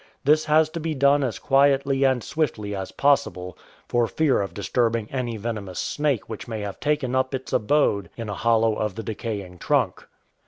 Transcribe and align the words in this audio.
This 0.25 0.45
has 0.45 0.67
to 0.69 0.79
be 0.79 0.95
done 0.95 1.23
as 1.23 1.37
quietly 1.37 2.03
and 2.05 2.23
swiftly 2.23 2.75
as 2.75 2.91
possible, 2.91 3.55
for 3.87 4.07
fear 4.07 4.41
of 4.41 4.55
disturbing 4.55 5.07
any 5.11 5.37
venomous 5.37 5.77
snake 5.77 6.27
which 6.27 6.47
may 6.47 6.61
have 6.61 6.79
taken 6.79 7.15
up 7.15 7.35
its 7.35 7.53
abode 7.53 8.09
in 8.17 8.27
a 8.27 8.33
hollow 8.33 8.73
of 8.73 8.95
the 8.95 9.03
decaying 9.03 9.59
trunk. 9.59 10.07